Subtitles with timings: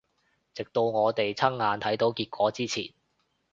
[0.55, 2.91] 直到我哋親眼睇到結果之前